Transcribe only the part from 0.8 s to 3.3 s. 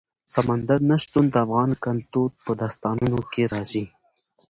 نه شتون د افغان کلتور په داستانونو